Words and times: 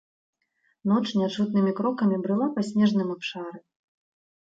Ноч 0.91 1.07
нячутнымі 1.19 1.73
крокамі 1.79 2.17
брыла 2.23 2.47
па 2.57 2.61
снежным 2.71 3.13
абшары. 3.17 3.59